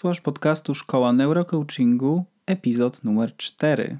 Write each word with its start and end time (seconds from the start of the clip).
Słuchasz 0.00 0.20
podcastu 0.20 0.74
Szkoła 0.74 1.12
Neurocoachingu, 1.12 2.24
epizod 2.46 3.04
numer 3.04 3.36
4. 3.36 3.98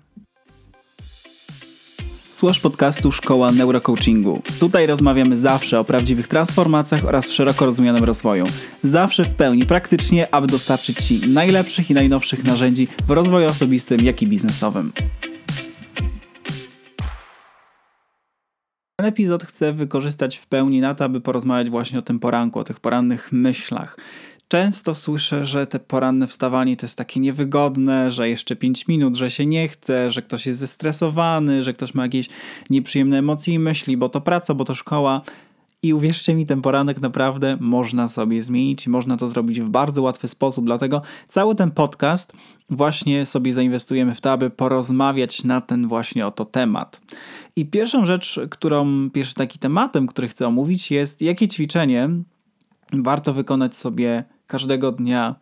Słuchasz 2.30 2.60
podcastu 2.60 3.12
Szkoła 3.12 3.52
Neurocoachingu. 3.52 4.42
Tutaj 4.60 4.86
rozmawiamy 4.86 5.36
zawsze 5.36 5.80
o 5.80 5.84
prawdziwych 5.84 6.28
transformacjach 6.28 7.04
oraz 7.04 7.30
szeroko 7.30 7.66
rozumianym 7.66 8.04
rozwoju. 8.04 8.46
Zawsze 8.84 9.24
w 9.24 9.34
pełni 9.34 9.66
praktycznie, 9.66 10.34
aby 10.34 10.46
dostarczyć 10.46 10.98
Ci 10.98 11.28
najlepszych 11.28 11.90
i 11.90 11.94
najnowszych 11.94 12.44
narzędzi 12.44 12.88
w 13.06 13.10
rozwoju 13.10 13.46
osobistym, 13.46 14.00
jak 14.04 14.22
i 14.22 14.26
biznesowym. 14.26 14.92
Ten 18.96 19.06
epizod 19.06 19.44
chcę 19.44 19.72
wykorzystać 19.72 20.36
w 20.36 20.46
pełni 20.46 20.80
na 20.80 20.94
to, 20.94 21.04
aby 21.04 21.20
porozmawiać 21.20 21.70
właśnie 21.70 21.98
o 21.98 22.02
tym 22.02 22.18
poranku, 22.18 22.58
o 22.58 22.64
tych 22.64 22.80
porannych 22.80 23.32
myślach. 23.32 23.96
Często 24.50 24.94
słyszę, 24.94 25.44
że 25.44 25.66
te 25.66 25.78
poranne 25.78 26.26
wstawanie 26.26 26.76
to 26.76 26.86
jest 26.86 26.98
takie 26.98 27.20
niewygodne, 27.20 28.10
że 28.10 28.28
jeszcze 28.28 28.56
5 28.56 28.88
minut, 28.88 29.16
że 29.16 29.30
się 29.30 29.46
nie 29.46 29.68
chce, 29.68 30.10
że 30.10 30.22
ktoś 30.22 30.46
jest 30.46 30.60
zestresowany, 30.60 31.62
że 31.62 31.74
ktoś 31.74 31.94
ma 31.94 32.02
jakieś 32.02 32.28
nieprzyjemne 32.70 33.18
emocje 33.18 33.54
i 33.54 33.58
myśli, 33.58 33.96
bo 33.96 34.08
to 34.08 34.20
praca, 34.20 34.54
bo 34.54 34.64
to 34.64 34.74
szkoła. 34.74 35.22
I 35.82 35.94
uwierzcie 35.94 36.34
mi, 36.34 36.46
ten 36.46 36.62
poranek 36.62 37.00
naprawdę 37.00 37.56
można 37.60 38.08
sobie 38.08 38.42
zmienić 38.42 38.88
można 38.88 39.16
to 39.16 39.28
zrobić 39.28 39.60
w 39.60 39.68
bardzo 39.68 40.02
łatwy 40.02 40.28
sposób. 40.28 40.64
Dlatego 40.64 41.02
cały 41.28 41.54
ten 41.54 41.70
podcast 41.70 42.32
właśnie 42.70 43.26
sobie 43.26 43.52
zainwestujemy 43.52 44.14
w 44.14 44.20
to, 44.20 44.32
aby 44.32 44.50
porozmawiać 44.50 45.44
na 45.44 45.60
ten 45.60 45.88
właśnie 45.88 46.26
oto 46.26 46.44
temat. 46.44 47.00
I 47.56 47.66
pierwszą 47.66 48.04
rzecz, 48.04 48.40
którą, 48.50 49.10
pierwszy 49.10 49.34
taki 49.34 49.58
tematem, 49.58 50.06
który 50.06 50.28
chcę 50.28 50.46
omówić, 50.46 50.90
jest 50.90 51.22
jakie 51.22 51.48
ćwiczenie 51.48 52.10
warto 52.92 53.34
wykonać 53.34 53.74
sobie 53.74 54.24
każdego 54.50 54.92
dnia 54.92 55.34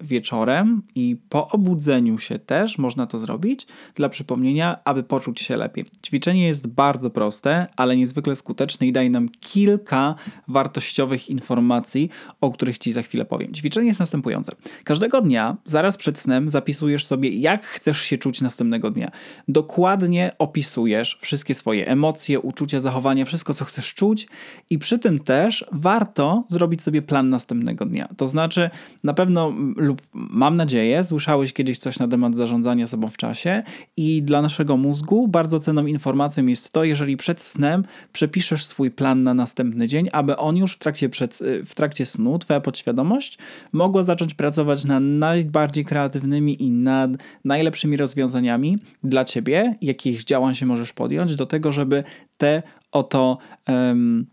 wieczorem 0.00 0.82
i 0.94 1.16
po 1.28 1.48
obudzeniu 1.48 2.18
się 2.18 2.38
też 2.38 2.78
można 2.78 3.06
to 3.06 3.18
zrobić 3.18 3.66
dla 3.94 4.08
przypomnienia, 4.08 4.78
aby 4.84 5.02
poczuć 5.02 5.40
się 5.40 5.56
lepiej. 5.56 5.84
Ćwiczenie 6.06 6.46
jest 6.46 6.74
bardzo 6.74 7.10
proste, 7.10 7.66
ale 7.76 7.96
niezwykle 7.96 8.36
skuteczne 8.36 8.86
i 8.86 8.92
daje 8.92 9.10
nam 9.10 9.28
kilka 9.40 10.14
wartościowych 10.48 11.30
informacji, 11.30 12.10
o 12.40 12.50
których 12.50 12.78
Ci 12.78 12.92
za 12.92 13.02
chwilę 13.02 13.24
powiem. 13.24 13.54
Ćwiczenie 13.54 13.86
jest 13.86 14.00
następujące. 14.00 14.52
Każdego 14.84 15.20
dnia, 15.20 15.56
zaraz 15.64 15.96
przed 15.96 16.18
snem, 16.18 16.50
zapisujesz 16.50 17.06
sobie, 17.06 17.28
jak 17.28 17.64
chcesz 17.64 18.00
się 18.00 18.18
czuć 18.18 18.40
następnego 18.40 18.90
dnia. 18.90 19.10
Dokładnie 19.48 20.32
opisujesz 20.38 21.18
wszystkie 21.20 21.54
swoje 21.54 21.86
emocje, 21.88 22.40
uczucia, 22.40 22.80
zachowania, 22.80 23.24
wszystko, 23.24 23.54
co 23.54 23.64
chcesz 23.64 23.94
czuć 23.94 24.28
i 24.70 24.78
przy 24.78 24.98
tym 24.98 25.18
też 25.18 25.64
warto 25.72 26.44
zrobić 26.48 26.82
sobie 26.82 27.02
plan 27.02 27.28
następnego 27.28 27.86
dnia. 27.86 28.08
To 28.16 28.26
znaczy, 28.26 28.70
na 29.04 29.14
pewno 29.14 29.31
pewno 29.32 29.72
lub 29.76 30.02
mam 30.12 30.56
nadzieję, 30.56 31.04
słyszałeś 31.04 31.52
kiedyś 31.52 31.78
coś 31.78 31.98
na 31.98 32.08
temat 32.08 32.34
zarządzania 32.34 32.86
sobą 32.86 33.08
w 33.08 33.16
czasie 33.16 33.62
i 33.96 34.22
dla 34.22 34.42
naszego 34.42 34.76
mózgu 34.76 35.28
bardzo 35.28 35.60
cenną 35.60 35.86
informacją 35.86 36.46
jest 36.46 36.72
to, 36.72 36.84
jeżeli 36.84 37.16
przed 37.16 37.40
snem 37.40 37.84
przepiszesz 38.12 38.64
swój 38.64 38.90
plan 38.90 39.22
na 39.22 39.34
następny 39.34 39.88
dzień, 39.88 40.08
aby 40.12 40.36
on 40.36 40.56
już 40.56 40.72
w 40.72 40.78
trakcie, 40.78 41.08
przed, 41.08 41.38
w 41.66 41.74
trakcie 41.74 42.06
snu, 42.06 42.38
twoja 42.38 42.60
podświadomość, 42.60 43.38
mogła 43.72 44.02
zacząć 44.02 44.34
pracować 44.34 44.84
nad 44.84 45.02
najbardziej 45.02 45.84
kreatywnymi 45.84 46.62
i 46.62 46.70
nad 46.70 47.10
najlepszymi 47.44 47.96
rozwiązaniami 47.96 48.78
dla 49.04 49.24
ciebie, 49.24 49.76
jakich 49.82 50.24
działań 50.24 50.54
się 50.54 50.66
możesz 50.66 50.92
podjąć 50.92 51.36
do 51.36 51.46
tego, 51.46 51.72
żeby 51.72 52.04
te 52.36 52.62
oto 52.92 53.38
um, 53.68 54.26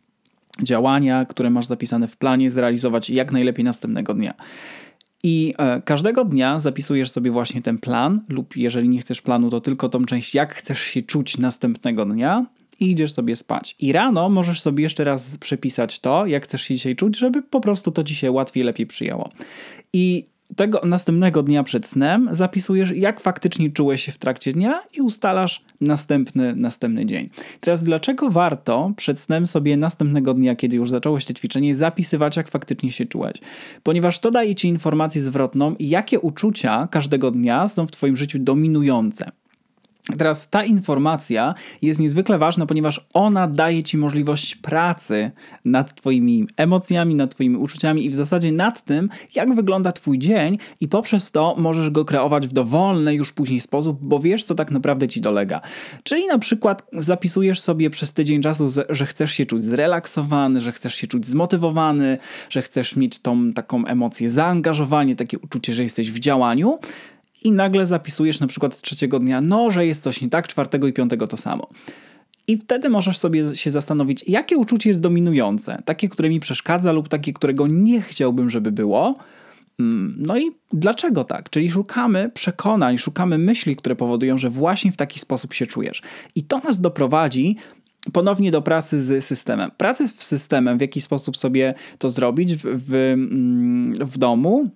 działania, 0.63 1.25
które 1.25 1.49
masz 1.49 1.65
zapisane 1.65 2.07
w 2.07 2.17
planie, 2.17 2.49
zrealizować 2.49 3.09
jak 3.09 3.31
najlepiej 3.31 3.65
następnego 3.65 4.13
dnia. 4.13 4.33
I 5.23 5.53
e, 5.57 5.81
każdego 5.81 6.25
dnia 6.25 6.59
zapisujesz 6.59 7.11
sobie 7.11 7.31
właśnie 7.31 7.61
ten 7.61 7.77
plan, 7.77 8.21
lub 8.29 8.57
jeżeli 8.57 8.89
nie 8.89 8.99
chcesz 8.99 9.21
planu, 9.21 9.49
to 9.49 9.61
tylko 9.61 9.89
tą 9.89 10.05
część, 10.05 10.35
jak 10.35 10.55
chcesz 10.55 10.79
się 10.79 11.01
czuć 11.01 11.37
następnego 11.37 12.05
dnia, 12.05 12.45
i 12.79 12.91
idziesz 12.91 13.11
sobie 13.11 13.35
spać. 13.35 13.75
I 13.79 13.91
rano 13.91 14.29
możesz 14.29 14.61
sobie 14.61 14.83
jeszcze 14.83 15.03
raz 15.03 15.37
przepisać 15.37 15.99
to, 15.99 16.25
jak 16.25 16.43
chcesz 16.43 16.61
się 16.61 16.73
dzisiaj 16.73 16.95
czuć, 16.95 17.17
żeby 17.17 17.41
po 17.41 17.61
prostu 17.61 17.91
to 17.91 18.03
ci 18.03 18.15
się 18.15 18.31
łatwiej, 18.31 18.63
lepiej 18.63 18.87
przyjęło. 18.87 19.29
I 19.93 20.25
tego 20.55 20.81
następnego 20.85 21.43
dnia 21.43 21.63
przed 21.63 21.85
snem 21.85 22.29
zapisujesz, 22.31 22.91
jak 22.91 23.19
faktycznie 23.19 23.69
czułeś 23.69 24.03
się 24.03 24.11
w 24.11 24.17
trakcie 24.17 24.53
dnia 24.53 24.81
i 24.93 25.01
ustalasz 25.01 25.63
następny, 25.81 26.55
następny 26.55 27.05
dzień. 27.05 27.29
Teraz 27.59 27.83
dlaczego 27.83 28.29
warto 28.29 28.91
przed 28.97 29.19
snem 29.19 29.47
sobie 29.47 29.77
następnego 29.77 30.33
dnia, 30.33 30.55
kiedy 30.55 30.75
już 30.75 30.89
zacząłeś 30.89 31.25
to 31.25 31.33
ćwiczenie, 31.33 31.75
zapisywać, 31.75 32.37
jak 32.37 32.49
faktycznie 32.49 32.91
się 32.91 33.05
czułeś? 33.05 33.33
Ponieważ 33.83 34.19
to 34.19 34.31
daje 34.31 34.55
ci 34.55 34.67
informację 34.67 35.21
zwrotną, 35.21 35.75
jakie 35.79 36.19
uczucia 36.19 36.87
każdego 36.87 37.31
dnia 37.31 37.67
są 37.67 37.87
w 37.87 37.91
twoim 37.91 38.17
życiu 38.17 38.39
dominujące. 38.39 39.31
Teraz 40.17 40.49
ta 40.49 40.63
informacja 40.63 41.55
jest 41.81 41.99
niezwykle 41.99 42.37
ważna, 42.37 42.65
ponieważ 42.65 43.07
ona 43.13 43.47
daje 43.47 43.83
ci 43.83 43.97
możliwość 43.97 44.55
pracy 44.55 45.31
nad 45.65 45.95
Twoimi 45.95 46.47
emocjami, 46.57 47.15
nad 47.15 47.35
Twoimi 47.35 47.55
uczuciami 47.55 48.05
i 48.05 48.09
w 48.09 48.15
zasadzie 48.15 48.51
nad 48.51 48.81
tym, 48.85 49.09
jak 49.35 49.55
wygląda 49.55 49.91
Twój 49.91 50.19
dzień, 50.19 50.57
i 50.81 50.87
poprzez 50.87 51.31
to 51.31 51.55
możesz 51.57 51.89
go 51.89 52.05
kreować 52.05 52.47
w 52.47 52.53
dowolny 52.53 53.15
już 53.15 53.31
później 53.31 53.61
sposób, 53.61 53.97
bo 54.01 54.19
wiesz, 54.19 54.43
co 54.43 54.55
tak 54.55 54.71
naprawdę 54.71 55.07
ci 55.07 55.21
dolega. 55.21 55.61
Czyli 56.03 56.25
na 56.25 56.39
przykład 56.39 56.85
zapisujesz 56.93 57.61
sobie 57.61 57.89
przez 57.89 58.13
tydzień 58.13 58.41
czasu, 58.41 58.69
że 58.89 59.05
chcesz 59.05 59.31
się 59.31 59.45
czuć 59.45 59.63
zrelaksowany, 59.63 60.61
że 60.61 60.71
chcesz 60.71 60.95
się 60.95 61.07
czuć 61.07 61.25
zmotywowany, 61.25 62.17
że 62.49 62.61
chcesz 62.61 62.95
mieć 62.95 63.19
tą 63.19 63.53
taką 63.53 63.85
emocję 63.85 64.29
zaangażowanie, 64.29 65.15
takie 65.15 65.39
uczucie, 65.39 65.73
że 65.73 65.83
jesteś 65.83 66.11
w 66.11 66.19
działaniu 66.19 66.79
i 67.43 67.51
nagle 67.51 67.85
zapisujesz 67.85 68.39
na 68.39 68.47
przykład 68.47 68.81
trzeciego 68.81 69.19
dnia, 69.19 69.41
no, 69.41 69.71
że 69.71 69.85
jest 69.85 70.03
coś 70.03 70.21
nie 70.21 70.29
tak, 70.29 70.47
czwartego 70.47 70.87
i 70.87 70.93
piątego 70.93 71.27
to 71.27 71.37
samo. 71.37 71.67
I 72.47 72.57
wtedy 72.57 72.89
możesz 72.89 73.17
sobie 73.17 73.55
się 73.55 73.71
zastanowić, 73.71 74.23
jakie 74.27 74.57
uczucie 74.57 74.89
jest 74.89 75.01
dominujące, 75.01 75.81
takie, 75.85 76.09
które 76.09 76.29
mi 76.29 76.39
przeszkadza 76.39 76.91
lub 76.91 77.09
takie, 77.09 77.33
którego 77.33 77.67
nie 77.67 78.01
chciałbym, 78.01 78.49
żeby 78.49 78.71
było. 78.71 79.17
Mm, 79.79 80.15
no 80.17 80.37
i 80.37 80.51
dlaczego 80.73 81.23
tak? 81.23 81.49
Czyli 81.49 81.71
szukamy 81.71 82.31
przekonań, 82.33 82.97
szukamy 82.97 83.37
myśli, 83.37 83.75
które 83.75 83.95
powodują, 83.95 84.37
że 84.37 84.49
właśnie 84.49 84.91
w 84.91 84.97
taki 84.97 85.19
sposób 85.19 85.53
się 85.53 85.65
czujesz. 85.65 86.01
I 86.35 86.43
to 86.43 86.59
nas 86.59 86.81
doprowadzi 86.81 87.57
ponownie 88.13 88.51
do 88.51 88.61
pracy 88.61 89.03
z 89.03 89.25
systemem. 89.25 89.71
Pracy 89.77 90.07
z 90.07 90.13
systemem, 90.13 90.77
w 90.77 90.81
jaki 90.81 91.01
sposób 91.01 91.37
sobie 91.37 91.73
to 91.97 92.09
zrobić 92.09 92.55
w, 92.55 92.61
w, 92.63 92.93
mm, 92.93 93.93
w 93.93 94.17
domu, 94.17 94.69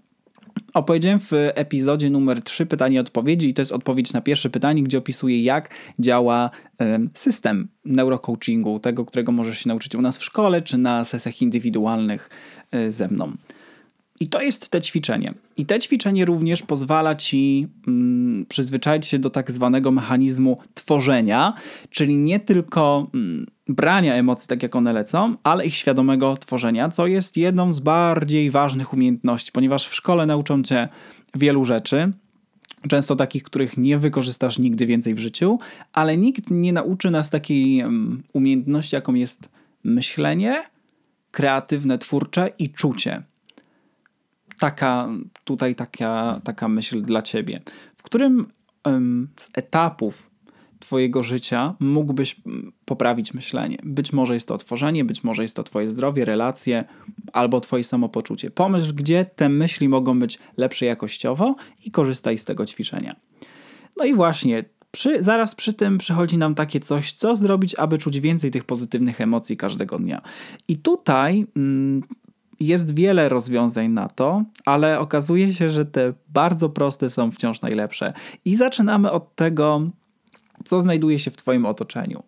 Opowiedziałem 0.73 1.19
w 1.19 1.31
epizodzie 1.33 2.09
numer 2.09 2.41
3 2.41 2.65
pytanie 2.65 2.95
i 2.95 2.99
odpowiedzi 2.99 3.49
i 3.49 3.53
to 3.53 3.61
jest 3.61 3.71
odpowiedź 3.71 4.13
na 4.13 4.21
pierwsze 4.21 4.49
pytanie, 4.49 4.83
gdzie 4.83 4.97
opisuję 4.97 5.43
jak 5.43 5.69
działa 5.99 6.49
system 7.13 7.67
neurocoachingu, 7.85 8.79
tego, 8.79 9.05
którego 9.05 9.31
możesz 9.31 9.59
się 9.59 9.69
nauczyć 9.69 9.95
u 9.95 10.01
nas 10.01 10.17
w 10.17 10.23
szkole 10.23 10.61
czy 10.61 10.77
na 10.77 11.03
sesjach 11.03 11.41
indywidualnych 11.41 12.29
e, 12.71 12.91
ze 12.91 13.07
mną. 13.07 13.31
I 14.23 14.27
to 14.27 14.41
jest 14.41 14.69
te 14.69 14.81
ćwiczenie. 14.81 15.33
I 15.57 15.65
te 15.65 15.79
ćwiczenie 15.79 16.25
również 16.25 16.61
pozwala 16.61 17.15
ci 17.15 17.67
mm, 17.87 18.45
przyzwyczaić 18.49 19.05
się 19.05 19.19
do 19.19 19.29
tak 19.29 19.51
zwanego 19.51 19.91
mechanizmu 19.91 20.57
tworzenia, 20.73 21.53
czyli 21.89 22.17
nie 22.17 22.39
tylko 22.39 23.07
mm, 23.13 23.47
brania 23.67 24.15
emocji 24.15 24.47
tak 24.47 24.63
jak 24.63 24.75
one 24.75 24.93
lecą, 24.93 25.35
ale 25.43 25.65
ich 25.65 25.75
świadomego 25.75 26.37
tworzenia, 26.37 26.89
co 26.89 27.07
jest 27.07 27.37
jedną 27.37 27.73
z 27.73 27.79
bardziej 27.79 28.51
ważnych 28.51 28.93
umiejętności, 28.93 29.51
ponieważ 29.51 29.87
w 29.87 29.95
szkole 29.95 30.25
nauczą 30.25 30.63
cię 30.63 30.87
wielu 31.35 31.65
rzeczy, 31.65 32.11
często 32.89 33.15
takich, 33.15 33.43
których 33.43 33.77
nie 33.77 33.97
wykorzystasz 33.97 34.59
nigdy 34.59 34.85
więcej 34.85 35.13
w 35.13 35.19
życiu, 35.19 35.59
ale 35.93 36.17
nikt 36.17 36.51
nie 36.51 36.73
nauczy 36.73 37.11
nas 37.11 37.29
takiej 37.29 37.79
mm, 37.79 38.23
umiejętności, 38.33 38.95
jaką 38.95 39.13
jest 39.13 39.49
myślenie, 39.83 40.63
kreatywne, 41.31 41.97
twórcze 41.97 42.49
i 42.59 42.69
czucie 42.69 43.23
taka 44.63 45.09
tutaj 45.43 45.75
taka, 45.75 46.41
taka 46.43 46.67
myśl 46.67 47.01
dla 47.01 47.21
ciebie. 47.21 47.61
W 47.97 48.03
którym 48.03 48.47
um, 48.85 49.27
z 49.39 49.49
etapów 49.53 50.29
Twojego 50.79 51.23
życia 51.23 51.73
mógłbyś 51.79 52.35
poprawić 52.85 53.33
myślenie? 53.33 53.77
Być 53.83 54.13
może 54.13 54.33
jest 54.33 54.47
to 54.47 54.57
tworzenie, 54.57 55.05
być 55.05 55.23
może 55.23 55.41
jest 55.41 55.55
to 55.55 55.63
Twoje 55.63 55.89
zdrowie, 55.89 56.25
relacje 56.25 56.83
albo 57.33 57.61
Twoje 57.61 57.83
samopoczucie. 57.83 58.51
Pomyśl, 58.51 58.93
gdzie 58.93 59.25
te 59.25 59.49
myśli 59.49 59.89
mogą 59.89 60.19
być 60.19 60.39
lepsze 60.57 60.85
jakościowo 60.85 61.55
i 61.85 61.91
korzystaj 61.91 62.37
z 62.37 62.45
tego 62.45 62.65
ćwiczenia. 62.65 63.15
No 63.97 64.05
i 64.05 64.13
właśnie, 64.13 64.65
przy, 64.91 65.23
zaraz 65.23 65.55
przy 65.55 65.73
tym 65.73 65.97
przychodzi 65.97 66.37
nam 66.37 66.55
takie 66.55 66.79
coś, 66.79 67.11
co 67.11 67.35
zrobić, 67.35 67.75
aby 67.75 67.97
czuć 67.97 68.19
więcej 68.19 68.51
tych 68.51 68.63
pozytywnych 68.63 69.21
emocji 69.21 69.57
każdego 69.57 69.99
dnia. 69.99 70.21
I 70.67 70.77
tutaj 70.77 71.45
mm, 71.55 72.03
jest 72.67 72.95
wiele 72.95 73.29
rozwiązań 73.29 73.89
na 73.89 74.09
to, 74.09 74.43
ale 74.65 74.99
okazuje 74.99 75.53
się, 75.53 75.69
że 75.69 75.85
te 75.85 76.13
bardzo 76.29 76.69
proste 76.69 77.09
są 77.09 77.31
wciąż 77.31 77.61
najlepsze. 77.61 78.13
I 78.45 78.55
zaczynamy 78.55 79.11
od 79.11 79.35
tego, 79.35 79.81
co 80.63 80.81
znajduje 80.81 81.19
się 81.19 81.31
w 81.31 81.37
Twoim 81.37 81.65
otoczeniu. 81.65 82.23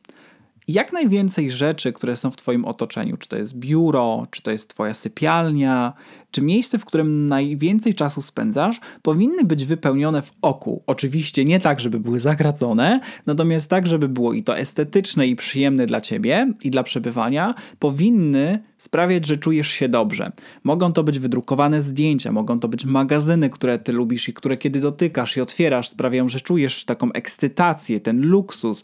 Jak 0.68 0.94
najwięcej 0.94 1.52
rzeczy, 1.52 1.94
które 1.94 2.16
są 2.16 2.32
w 2.32 2.36
Twoim 2.36 2.66
otoczeniu, 2.66 3.18
czy 3.18 3.30
to 3.30 3.38
jest 3.38 3.56
biuro, 3.56 4.28
czy 4.32 4.42
to 4.42 4.52
jest 4.52 4.70
Twoja 4.70 4.94
sypialnia, 4.94 5.94
czy 6.32 6.42
miejsce, 6.42 6.80
w 6.80 6.86
którym 6.86 7.28
najwięcej 7.28 7.94
czasu 7.94 8.22
spędzasz, 8.22 8.80
powinny 9.02 9.44
być 9.44 9.66
wypełnione 9.66 10.22
w 10.22 10.32
oku. 10.42 10.84
Oczywiście 10.88 11.46
nie 11.46 11.60
tak, 11.60 11.80
żeby 11.80 12.00
były 12.00 12.20
zagradzone, 12.20 13.00
natomiast 13.26 13.70
tak, 13.70 13.88
żeby 13.88 14.10
było 14.10 14.34
i 14.34 14.44
to 14.44 14.58
estetyczne 14.58 15.28
i 15.28 15.36
przyjemne 15.36 15.86
dla 15.86 16.02
Ciebie 16.02 16.54
i 16.64 16.72
dla 16.72 16.84
przebywania, 16.84 17.56
powinny 17.80 18.60
sprawiać, 18.78 19.26
że 19.26 19.38
czujesz 19.38 19.68
się 19.68 19.90
dobrze. 19.90 20.32
Mogą 20.64 20.94
to 20.94 21.04
być 21.04 21.20
wydrukowane 21.20 21.82
zdjęcia, 21.82 22.32
mogą 22.32 22.60
to 22.60 22.68
być 22.68 22.86
magazyny, 22.86 23.50
które 23.50 23.80
Ty 23.80 23.92
lubisz 23.92 24.30
i 24.30 24.34
które 24.34 24.58
kiedy 24.58 24.80
dotykasz 24.80 25.38
i 25.38 25.42
otwierasz 25.42 25.88
sprawiają, 25.88 26.30
że 26.30 26.42
czujesz 26.42 26.86
taką 26.86 27.12
ekscytację, 27.12 28.00
ten 28.00 28.22
luksus. 28.22 28.84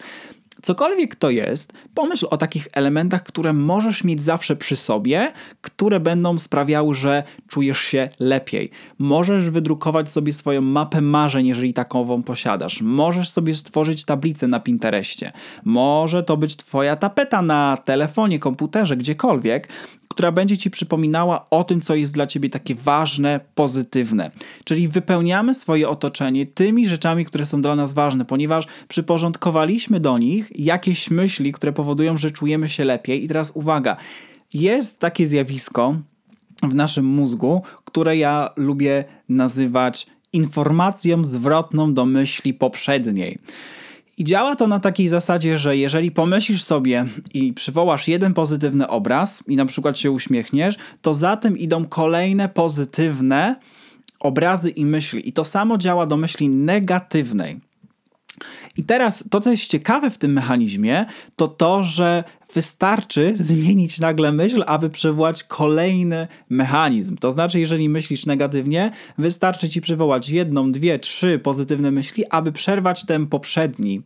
Cokolwiek 0.62 1.16
to 1.16 1.30
jest, 1.30 1.74
pomyśl 1.96 2.28
o 2.30 2.38
takich 2.38 2.68
elementach, 2.74 3.24
które 3.24 3.54
możesz 3.54 4.04
mieć 4.04 4.24
zawsze 4.24 4.56
przy 4.56 4.76
sobie, 4.76 5.32
które 5.62 6.00
będą 6.00 6.40
sprawiały, 6.40 6.96
że 6.96 7.24
czujesz 7.48 7.80
się 7.80 8.10
lepiej. 8.20 8.70
Możesz 9.00 9.50
wydrukować 9.50 10.12
sobie 10.12 10.34
swoją 10.34 10.62
mapę 10.62 11.02
marzeń, 11.02 11.48
jeżeli 11.48 11.74
takową 11.74 12.24
posiadasz. 12.24 12.82
Możesz 12.82 13.30
sobie 13.30 13.56
stworzyć 13.56 14.06
tablicę 14.06 14.48
na 14.48 14.60
Pinterestie. 14.60 15.32
Może 15.64 16.24
to 16.24 16.38
być 16.38 16.56
Twoja 16.56 16.96
tapeta 16.96 17.42
na 17.42 17.78
telefonie, 17.86 18.40
komputerze, 18.40 18.98
gdziekolwiek, 18.98 19.68
która 20.12 20.32
będzie 20.32 20.58
ci 20.58 20.72
przypominała 20.72 21.46
o 21.50 21.64
tym, 21.64 21.82
co 21.82 21.96
jest 21.96 22.14
dla 22.14 22.28
ciebie 22.28 22.50
takie 22.50 22.76
ważne, 22.76 23.40
pozytywne. 23.56 24.32
Czyli 24.64 24.88
wypełniamy 24.88 25.54
swoje 25.54 25.90
otoczenie 25.90 26.46
tymi 26.46 26.88
rzeczami, 26.88 27.26
które 27.26 27.46
są 27.46 27.62
dla 27.62 27.76
nas 27.76 27.94
ważne, 27.94 28.26
ponieważ 28.26 28.68
przyporządkowaliśmy 28.88 30.00
do 30.00 30.18
nich 30.18 30.51
jakieś 30.56 31.12
myśli, 31.12 31.52
które 31.52 31.74
powodują, 31.74 32.18
że 32.18 32.32
czujemy 32.32 32.70
się 32.70 32.84
lepiej. 32.84 33.24
I 33.24 33.28
teraz 33.28 33.52
uwaga, 33.56 33.98
jest 34.54 35.00
takie 35.00 35.26
zjawisko 35.26 35.96
w 36.64 36.76
naszym 36.76 37.06
mózgu, 37.06 37.62
które 37.86 38.18
ja 38.18 38.50
lubię 38.56 39.04
nazywać 39.30 40.08
informacją 40.34 41.26
zwrotną 41.26 41.94
do 41.94 42.06
myśli 42.06 42.54
poprzedniej. 42.54 43.40
I 44.18 44.24
działa 44.24 44.56
to 44.56 44.68
na 44.68 44.80
takiej 44.80 45.08
zasadzie, 45.08 45.58
że 45.58 45.78
jeżeli 45.78 46.12
pomyślisz 46.12 46.64
sobie 46.64 47.06
i 47.34 47.54
przywołasz 47.54 48.08
jeden 48.08 48.34
pozytywny 48.34 48.88
obraz 48.88 49.44
i 49.48 49.56
na 49.56 49.66
przykład 49.66 50.00
się 50.00 50.12
uśmiechniesz, 50.12 50.76
to 51.02 51.14
za 51.14 51.38
tym 51.38 51.58
idą 51.58 51.86
kolejne 51.86 52.50
pozytywne 52.50 53.56
obrazy 54.20 54.70
i 54.70 54.86
myśli. 54.86 55.30
I 55.30 55.34
to 55.34 55.46
samo 55.46 55.78
działa 55.78 56.06
do 56.06 56.18
myśli 56.18 56.50
negatywnej. 56.50 57.60
I 58.78 58.84
teraz 58.84 59.24
to, 59.30 59.42
co 59.42 59.52
jest 59.52 59.68
ciekawe 59.68 60.10
w 60.10 60.18
tym 60.18 60.34
mechanizmie, 60.34 61.06
to 61.36 61.48
to, 61.48 61.84
że 61.84 62.24
wystarczy 62.54 63.32
zmienić 63.36 64.00
nagle 64.00 64.32
myśl, 64.32 64.64
aby 64.68 64.90
przywołać 64.90 65.44
kolejny 65.44 66.28
mechanizm. 66.50 67.18
To 67.18 67.32
znaczy, 67.32 67.60
jeżeli 67.60 67.90
myślisz 67.90 68.26
negatywnie, 68.26 68.92
wystarczy 69.18 69.70
ci 69.70 69.82
przywołać 69.82 70.30
jedną, 70.30 70.72
dwie, 70.72 71.00
trzy 71.00 71.40
pozytywne 71.40 71.92
myśli, 71.92 72.26
aby 72.30 72.52
przerwać 72.52 73.06
ten 73.06 73.28
poprzedni 73.28 74.02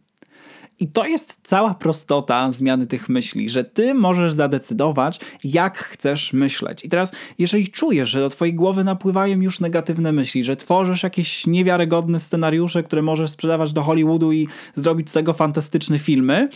i 0.79 0.87
to 0.87 1.05
jest 1.05 1.39
cała 1.43 1.73
prostota 1.73 2.51
zmiany 2.51 2.87
tych 2.87 3.09
myśli, 3.09 3.49
że 3.49 3.63
ty 3.63 3.93
możesz 3.93 4.33
zadecydować, 4.33 5.19
jak 5.43 5.77
chcesz 5.77 6.33
myśleć. 6.33 6.85
I 6.85 6.89
teraz, 6.89 7.11
jeżeli 7.39 7.67
czujesz, 7.67 8.09
że 8.09 8.19
do 8.19 8.29
twojej 8.29 8.53
głowy 8.53 8.83
napływają 8.83 9.41
już 9.41 9.59
negatywne 9.59 10.11
myśli, 10.11 10.43
że 10.43 10.55
tworzysz 10.55 11.03
jakieś 11.03 11.47
niewiarygodne 11.47 12.19
scenariusze, 12.19 12.83
które 12.83 13.01
możesz 13.01 13.29
sprzedawać 13.29 13.73
do 13.73 13.83
Hollywoodu 13.83 14.31
i 14.31 14.47
zrobić 14.75 15.09
z 15.09 15.13
tego 15.13 15.33
fantastyczne 15.33 15.99
filmy, 15.99 16.49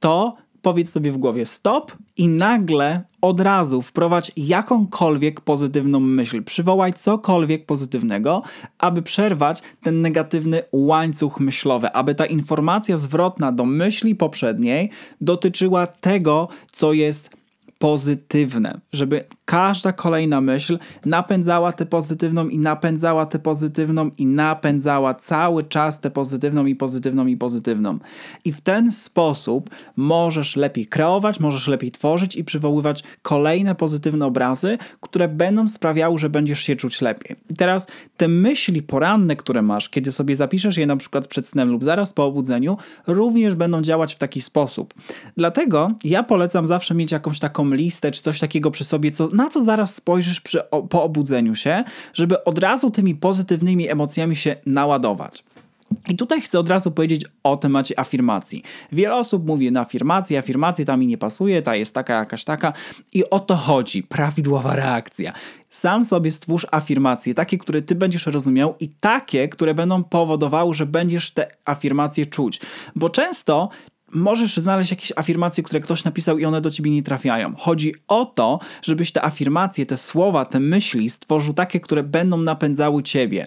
to 0.00 0.36
powiedz 0.62 0.92
sobie 0.92 1.12
w 1.12 1.16
głowie 1.16 1.46
stop 1.46 1.92
i 2.16 2.28
nagle 2.28 3.02
od 3.20 3.40
razu 3.40 3.82
wprowadź 3.82 4.32
jakąkolwiek 4.36 5.40
pozytywną 5.40 6.00
myśl. 6.00 6.42
Przywołaj 6.42 6.92
cokolwiek 6.92 7.66
pozytywnego, 7.66 8.42
aby 8.78 9.02
przerwać 9.02 9.62
ten 9.82 10.00
negatywny 10.00 10.62
łańcuch 10.72 11.40
myślowy, 11.40 11.92
aby 11.92 12.14
ta 12.14 12.26
informacja 12.26 12.96
zwrotna 12.96 13.52
do 13.52 13.64
myśli 13.64 14.14
poprzedniej 14.14 14.90
dotyczyła 15.20 15.86
tego, 15.86 16.48
co 16.72 16.92
jest 16.92 17.37
pozytywne, 17.78 18.80
żeby 18.92 19.24
każda 19.44 19.92
kolejna 19.92 20.40
myśl 20.40 20.78
napędzała 21.06 21.72
tę 21.72 21.86
pozytywną 21.86 22.48
i 22.48 22.58
napędzała 22.58 23.26
tę 23.26 23.38
pozytywną 23.38 24.10
i 24.18 24.26
napędzała 24.26 25.14
cały 25.14 25.64
czas 25.64 26.00
tę 26.00 26.10
pozytywną 26.10 26.66
i 26.66 26.76
pozytywną 26.76 27.26
i 27.26 27.36
pozytywną. 27.36 27.98
I 28.44 28.52
w 28.52 28.60
ten 28.60 28.92
sposób 28.92 29.70
możesz 29.96 30.56
lepiej 30.56 30.86
kreować, 30.86 31.40
możesz 31.40 31.68
lepiej 31.68 31.92
tworzyć 31.92 32.36
i 32.36 32.44
przywoływać 32.44 33.04
kolejne 33.22 33.74
pozytywne 33.74 34.26
obrazy, 34.26 34.78
które 35.00 35.28
będą 35.28 35.68
sprawiały, 35.68 36.18
że 36.18 36.30
będziesz 36.30 36.60
się 36.60 36.76
czuć 36.76 37.00
lepiej. 37.00 37.36
I 37.50 37.54
teraz 37.54 37.86
te 38.16 38.28
myśli 38.28 38.82
poranne, 38.82 39.36
które 39.36 39.62
masz, 39.62 39.88
kiedy 39.88 40.12
sobie 40.12 40.36
zapiszesz 40.36 40.76
je 40.76 40.86
na 40.86 40.96
przykład 40.96 41.26
przed 41.26 41.48
snem 41.48 41.70
lub 41.70 41.84
zaraz 41.84 42.12
po 42.12 42.24
obudzeniu, 42.24 42.76
również 43.06 43.54
będą 43.54 43.82
działać 43.82 44.14
w 44.14 44.18
taki 44.18 44.42
sposób. 44.42 44.94
Dlatego 45.36 45.90
ja 46.04 46.22
polecam 46.22 46.66
zawsze 46.66 46.94
mieć 46.94 47.12
jakąś 47.12 47.38
taką 47.38 47.67
listę 47.74 48.10
czy 48.10 48.22
coś 48.22 48.40
takiego 48.40 48.70
przy 48.70 48.84
sobie, 48.84 49.10
co, 49.10 49.28
na 49.32 49.50
co 49.50 49.64
zaraz 49.64 49.94
spojrzysz 49.94 50.40
przy, 50.40 50.60
po 50.90 51.02
obudzeniu 51.02 51.54
się, 51.54 51.84
żeby 52.14 52.44
od 52.44 52.58
razu 52.58 52.90
tymi 52.90 53.14
pozytywnymi 53.14 53.90
emocjami 53.90 54.36
się 54.36 54.56
naładować. 54.66 55.44
I 56.08 56.16
tutaj 56.16 56.40
chcę 56.40 56.58
od 56.58 56.68
razu 56.68 56.90
powiedzieć 56.90 57.24
o 57.42 57.56
temacie 57.56 58.00
afirmacji. 58.00 58.62
Wiele 58.92 59.16
osób 59.16 59.46
mówi 59.46 59.72
na 59.72 59.80
afirmacji, 59.80 60.36
afirmacji 60.36 60.84
ta 60.84 60.96
mi 60.96 61.06
nie 61.06 61.18
pasuje, 61.18 61.62
ta 61.62 61.76
jest 61.76 61.94
taka, 61.94 62.14
jakaś 62.14 62.44
taka 62.44 62.72
i 63.12 63.30
o 63.30 63.40
to 63.40 63.56
chodzi, 63.56 64.02
prawidłowa 64.02 64.76
reakcja. 64.76 65.32
Sam 65.70 66.04
sobie 66.04 66.30
stwórz 66.30 66.66
afirmacje, 66.70 67.34
takie, 67.34 67.58
które 67.58 67.82
ty 67.82 67.94
będziesz 67.94 68.26
rozumiał 68.26 68.74
i 68.80 68.88
takie, 68.88 69.48
które 69.48 69.74
będą 69.74 70.04
powodowały, 70.04 70.74
że 70.74 70.86
będziesz 70.86 71.30
te 71.30 71.48
afirmacje 71.64 72.26
czuć. 72.26 72.60
Bo 72.96 73.10
często 73.10 73.68
możesz 74.12 74.56
znaleźć 74.56 74.90
jakieś 74.90 75.12
afirmacje, 75.16 75.64
które 75.64 75.80
ktoś 75.80 76.04
napisał 76.04 76.38
i 76.38 76.44
one 76.44 76.60
do 76.60 76.70
ciebie 76.70 76.90
nie 76.90 77.02
trafiają. 77.02 77.54
Chodzi 77.56 77.94
o 78.08 78.26
to, 78.26 78.58
żebyś 78.82 79.12
te 79.12 79.24
afirmacje, 79.24 79.86
te 79.86 79.96
słowa, 79.96 80.44
te 80.44 80.60
myśli 80.60 81.10
stworzył 81.10 81.54
takie, 81.54 81.80
które 81.80 82.02
będą 82.02 82.36
napędzały 82.36 83.02
ciebie. 83.02 83.46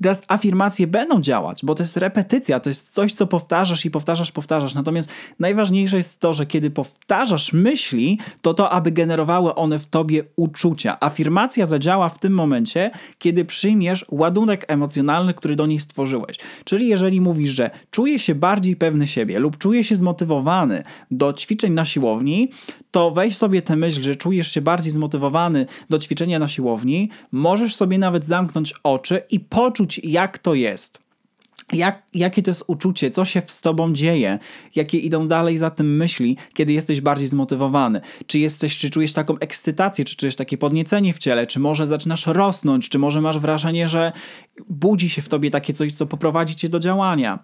I 0.00 0.02
teraz 0.02 0.22
afirmacje 0.28 0.86
będą 0.86 1.20
działać, 1.20 1.60
bo 1.64 1.74
to 1.74 1.82
jest 1.82 1.96
repetycja, 1.96 2.60
to 2.60 2.70
jest 2.70 2.94
coś, 2.94 3.14
co 3.14 3.26
powtarzasz 3.26 3.84
i 3.84 3.90
powtarzasz, 3.90 4.32
powtarzasz. 4.32 4.74
Natomiast 4.74 5.10
najważniejsze 5.38 5.96
jest 5.96 6.20
to, 6.20 6.34
że 6.34 6.46
kiedy 6.46 6.70
powtarzasz 6.70 7.52
myśli, 7.52 8.18
to 8.42 8.54
to, 8.54 8.70
aby 8.70 8.92
generowały 8.92 9.54
one 9.54 9.78
w 9.78 9.86
tobie 9.86 10.24
uczucia. 10.36 10.96
Afirmacja 11.00 11.66
zadziała 11.66 12.08
w 12.08 12.18
tym 12.18 12.32
momencie, 12.32 12.90
kiedy 13.18 13.44
przyjmiesz 13.44 14.04
ładunek 14.10 14.64
emocjonalny, 14.68 15.34
który 15.34 15.56
do 15.56 15.66
niej 15.66 15.78
stworzyłeś. 15.78 16.36
Czyli 16.64 16.88
jeżeli 16.88 17.20
mówisz, 17.20 17.50
że 17.50 17.70
czuję 17.90 18.18
się 18.18 18.34
bardziej 18.34 18.76
pewny 18.76 19.06
siebie 19.06 19.38
lub 19.38 19.58
czuję 19.58 19.84
się 19.84 19.96
zmotywowany 19.96 20.84
do 21.10 21.32
ćwiczeń 21.32 21.72
na 21.72 21.84
siłowni, 21.84 22.50
to 22.94 23.10
weź 23.10 23.36
sobie 23.36 23.62
tę 23.62 23.76
myśl, 23.76 24.02
że 24.02 24.16
czujesz 24.16 24.52
się 24.52 24.60
bardziej 24.60 24.92
zmotywowany 24.92 25.66
do 25.90 25.98
ćwiczenia 25.98 26.38
na 26.38 26.48
siłowni, 26.48 27.10
możesz 27.32 27.74
sobie 27.74 27.98
nawet 27.98 28.24
zamknąć 28.24 28.74
oczy 28.82 29.22
i 29.30 29.40
poczuć, 29.40 30.00
jak 30.04 30.38
to 30.38 30.54
jest. 30.54 30.98
Jak, 31.72 32.02
jakie 32.14 32.42
to 32.42 32.50
jest 32.50 32.64
uczucie, 32.66 33.10
co 33.10 33.24
się 33.24 33.42
z 33.46 33.60
tobą 33.60 33.92
dzieje, 33.92 34.38
jakie 34.74 34.98
idą 34.98 35.28
dalej 35.28 35.58
za 35.58 35.70
tym 35.70 35.96
myśli, 35.96 36.36
kiedy 36.52 36.72
jesteś 36.72 37.00
bardziej 37.00 37.28
zmotywowany. 37.28 38.00
Czy 38.26 38.38
jesteś, 38.38 38.78
czy 38.78 38.90
czujesz 38.90 39.12
taką 39.12 39.38
ekscytację, 39.38 40.04
czy 40.04 40.16
czujesz 40.16 40.36
takie 40.36 40.58
podniecenie 40.58 41.14
w 41.14 41.18
ciele, 41.18 41.46
czy 41.46 41.60
może 41.60 41.86
zaczynasz 41.86 42.26
rosnąć, 42.26 42.88
czy 42.88 42.98
może 42.98 43.20
masz 43.20 43.38
wrażenie, 43.38 43.88
że 43.88 44.12
budzi 44.68 45.08
się 45.10 45.22
w 45.22 45.28
tobie 45.28 45.50
takie 45.50 45.72
coś, 45.72 45.92
co 45.92 46.06
poprowadzi 46.06 46.56
cię 46.56 46.68
do 46.68 46.80
działania. 46.80 47.38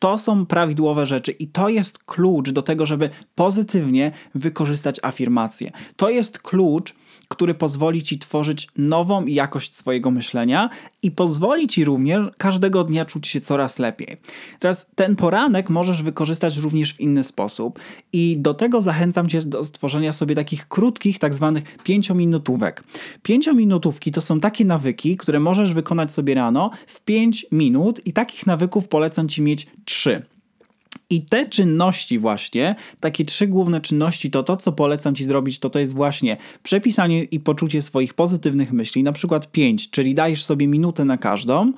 To 0.00 0.18
są 0.18 0.46
prawidłowe 0.46 1.06
rzeczy 1.06 1.32
i 1.32 1.48
to 1.48 1.68
jest 1.68 1.98
klucz 1.98 2.50
do 2.50 2.62
tego, 2.62 2.86
żeby 2.86 3.10
pozytywnie 3.34 4.12
wykorzystać 4.34 5.00
afirmację. 5.02 5.72
To 5.96 6.10
jest 6.10 6.38
klucz 6.38 6.94
który 7.30 7.54
pozwoli 7.54 8.02
ci 8.02 8.18
tworzyć 8.18 8.68
nową 8.76 9.26
jakość 9.26 9.76
swojego 9.76 10.10
myślenia 10.10 10.70
i 11.02 11.10
pozwoli 11.10 11.68
ci 11.68 11.84
również 11.84 12.26
każdego 12.38 12.84
dnia 12.84 13.04
czuć 13.04 13.28
się 13.28 13.40
coraz 13.40 13.78
lepiej. 13.78 14.16
Teraz 14.58 14.90
ten 14.94 15.16
poranek 15.16 15.70
możesz 15.70 16.02
wykorzystać 16.02 16.56
również 16.56 16.94
w 16.94 17.00
inny 17.00 17.24
sposób 17.24 17.78
i 18.12 18.36
do 18.38 18.54
tego 18.54 18.80
zachęcam 18.80 19.28
cię 19.28 19.40
do 19.40 19.64
stworzenia 19.64 20.12
sobie 20.12 20.34
takich 20.34 20.68
krótkich, 20.68 21.18
tak 21.18 21.34
zwanych 21.34 21.78
pięciominutówek. 21.84 22.84
Pięciominutówki 23.22 24.12
to 24.12 24.20
są 24.20 24.40
takie 24.40 24.64
nawyki, 24.64 25.16
które 25.16 25.40
możesz 25.40 25.74
wykonać 25.74 26.12
sobie 26.12 26.34
rano 26.34 26.70
w 26.86 27.00
5 27.00 27.46
minut 27.52 28.06
i 28.06 28.12
takich 28.12 28.46
nawyków 28.46 28.88
polecam 28.88 29.28
ci 29.28 29.42
mieć 29.42 29.66
3. 29.84 30.22
I 31.10 31.22
te 31.22 31.46
czynności 31.46 32.18
właśnie, 32.18 32.74
takie 33.00 33.24
trzy 33.24 33.46
główne 33.46 33.80
czynności, 33.80 34.30
to 34.30 34.42
to, 34.42 34.56
co 34.56 34.72
polecam 34.72 35.14
Ci 35.14 35.24
zrobić, 35.24 35.58
to 35.58 35.70
to 35.70 35.78
jest 35.78 35.94
właśnie 35.94 36.36
przepisanie 36.62 37.24
i 37.24 37.40
poczucie 37.40 37.82
swoich 37.82 38.14
pozytywnych 38.14 38.72
myśli, 38.72 39.02
na 39.02 39.12
przykład 39.12 39.52
pięć, 39.52 39.90
czyli 39.90 40.14
dajesz 40.14 40.44
sobie 40.44 40.66
minutę 40.66 41.04
na 41.04 41.16
każdą, 41.18 41.72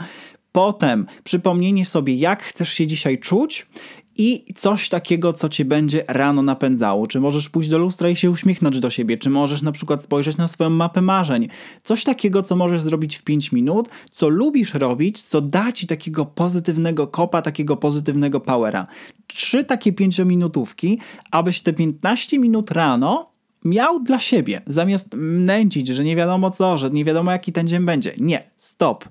Potem 0.53 1.07
przypomnienie 1.25 1.87
sobie, 1.87 2.15
jak 2.15 2.43
chcesz 2.43 2.73
się 2.73 2.87
dzisiaj 2.87 3.19
czuć 3.19 3.67
i 4.16 4.45
coś 4.57 4.88
takiego, 4.88 5.33
co 5.33 5.49
cię 5.49 5.64
będzie 5.64 6.04
rano 6.09 6.42
napędzało. 6.42 7.07
Czy 7.07 7.21
możesz 7.21 7.49
pójść 7.49 7.69
do 7.69 7.78
lustra 7.78 8.09
i 8.09 8.16
się 8.16 8.31
uśmiechnąć 8.31 8.81
do 8.81 8.90
siebie, 8.90 9.19
czy 9.19 9.31
możesz 9.31 9.62
na 9.62 9.73
przykład 9.73 10.02
spojrzeć 10.02 10.37
na 10.37 10.47
swoją 10.47 10.71
mapę 10.71 11.00
marzeń. 11.00 11.49
Coś 11.83 12.04
takiego, 12.04 12.42
co 12.42 12.57
możesz 12.57 12.83
zrobić 12.83 13.16
w 13.16 13.23
5 13.23 13.52
minut, 13.52 13.88
co 14.11 14.28
lubisz 14.28 14.75
robić, 14.75 15.23
co 15.23 15.40
da 15.40 15.73
ci 15.73 15.87
takiego 15.87 16.26
pozytywnego 16.26 17.07
kopa, 17.07 17.42
takiego 17.42 17.76
pozytywnego 17.76 18.40
powera. 18.40 18.87
Trzy 19.26 19.64
takie 19.64 19.92
pięciominutówki, 19.92 20.99
abyś 21.31 21.61
te 21.61 21.73
15 21.73 22.38
minut 22.38 22.71
rano 22.71 23.33
miał 23.64 24.00
dla 24.00 24.19
siebie, 24.19 24.62
zamiast 24.66 25.16
nęcić, 25.19 25.88
że 25.88 26.04
nie 26.04 26.16
wiadomo 26.16 26.50
co, 26.50 26.78
że 26.78 26.90
nie 26.90 27.04
wiadomo 27.04 27.33
jaki 27.33 27.52
ten 27.52 27.69
dzień 27.69 27.85
będzie. 27.85 28.14
Nie, 28.19 28.50
stop 28.57 29.04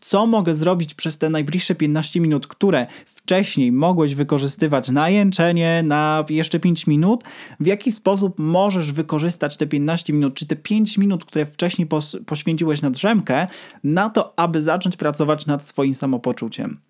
co 0.00 0.26
mogę 0.26 0.54
zrobić 0.54 0.94
przez 0.94 1.18
te 1.18 1.30
najbliższe 1.30 1.74
15 1.74 2.20
minut, 2.20 2.46
które 2.46 2.86
wcześniej 3.06 3.72
mogłeś 3.72 4.14
wykorzystywać 4.14 4.88
na 4.88 5.10
jęczenie, 5.10 5.82
na 5.82 6.24
jeszcze 6.28 6.60
5 6.60 6.86
minut, 6.86 7.24
w 7.60 7.66
jaki 7.66 7.92
sposób 7.92 8.38
możesz 8.38 8.92
wykorzystać 8.92 9.56
te 9.56 9.66
15 9.66 10.12
minut, 10.12 10.34
czy 10.34 10.46
te 10.46 10.56
5 10.56 10.98
minut, 10.98 11.24
które 11.24 11.46
wcześniej 11.46 11.88
poświęciłeś 12.26 12.82
na 12.82 12.90
drzemkę, 12.90 13.46
na 13.84 14.10
to, 14.10 14.38
aby 14.38 14.62
zacząć 14.62 14.96
pracować 14.96 15.46
nad 15.46 15.64
swoim 15.64 15.94
samopoczuciem. 15.94 16.80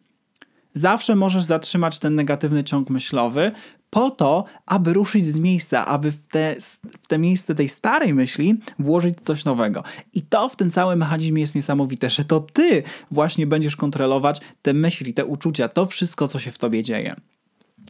Zawsze 0.75 1.17
możesz 1.17 1.45
zatrzymać 1.45 1.99
ten 1.99 2.15
negatywny 2.15 2.65
ciąg 2.65 2.91
myślowy 2.91 3.53
po 3.91 4.11
to, 4.11 4.45
aby 4.67 4.93
ruszyć 4.93 5.27
z 5.27 5.39
miejsca, 5.39 5.87
aby 5.87 6.11
w 6.11 6.27
te, 6.27 6.57
w 7.03 7.09
te 7.09 7.19
miejsce 7.19 7.55
tej 7.55 7.69
starej 7.69 8.15
myśli 8.15 8.59
włożyć 8.79 9.21
coś 9.21 9.45
nowego. 9.45 9.83
I 10.15 10.23
to 10.23 10.49
w 10.49 10.57
tym 10.57 10.71
całym 10.71 10.99
mechanizmie 10.99 11.41
jest 11.41 11.55
niesamowite, 11.55 12.11
że 12.11 12.25
to 12.25 12.41
ty 12.41 12.83
właśnie 13.11 13.47
będziesz 13.47 13.77
kontrolować 13.77 14.41
te 14.63 14.75
myśli, 14.75 15.15
te 15.15 15.25
uczucia, 15.25 15.69
to 15.69 15.87
wszystko, 15.87 16.29
co 16.29 16.39
się 16.39 16.51
w 16.51 16.59
tobie 16.59 16.83
dzieje. 16.83 17.17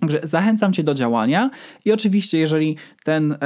Także 0.01 0.21
zachęcam 0.23 0.73
Cię 0.73 0.83
do 0.83 0.95
działania 0.95 1.51
i 1.85 1.93
oczywiście, 1.93 2.39
jeżeli 2.39 2.77
ten 3.05 3.37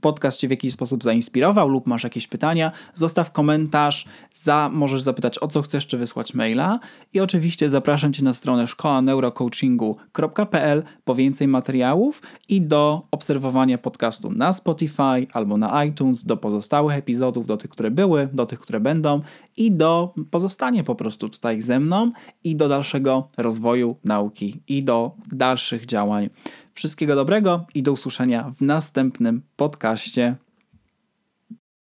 podcast 0.00 0.40
Cię 0.40 0.48
w 0.48 0.50
jakiś 0.50 0.72
sposób 0.72 1.02
zainspirował 1.02 1.68
lub 1.68 1.86
masz 1.86 2.04
jakieś 2.04 2.26
pytania, 2.26 2.72
zostaw 2.94 3.32
komentarz, 3.32 4.04
za, 4.32 4.70
możesz 4.72 5.02
zapytać 5.02 5.42
o 5.42 5.48
co 5.48 5.62
chcesz, 5.62 5.86
czy 5.86 5.98
wysłać 5.98 6.34
maila. 6.34 6.78
I 7.12 7.20
oczywiście 7.20 7.68
zapraszam 7.68 8.12
Cię 8.12 8.24
na 8.24 8.32
stronę 8.32 8.66
szkołaneurocoachingu.pl 8.66 10.82
po 11.04 11.14
więcej 11.14 11.48
materiałów 11.48 12.22
i 12.48 12.62
do 12.62 13.06
obserwowania 13.10 13.78
podcastu 13.78 14.30
na 14.30 14.52
Spotify 14.52 15.26
albo 15.32 15.56
na 15.56 15.84
iTunes, 15.84 16.24
do 16.24 16.36
pozostałych 16.36 16.96
epizodów, 16.96 17.46
do 17.46 17.56
tych, 17.56 17.70
które 17.70 17.90
były, 17.90 18.28
do 18.32 18.46
tych, 18.46 18.60
które 18.60 18.80
będą 18.80 19.20
i 19.56 19.72
do 19.72 20.14
pozostania 20.30 20.84
po 20.84 20.94
prostu 20.94 21.28
tutaj 21.28 21.60
ze 21.60 21.80
mną 21.80 22.12
i 22.44 22.56
do 22.56 22.68
dalszego 22.68 23.28
rozwoju 23.36 23.96
nauki 24.04 24.60
i 24.68 24.84
do 24.84 25.12
dalszych 25.32 25.86
działań. 25.86 26.30
Wszystkiego 26.74 27.14
dobrego 27.14 27.66
i 27.74 27.82
do 27.82 27.92
usłyszenia 27.92 28.52
w 28.56 28.60
następnym 28.60 29.42
podcaście. 29.56 30.36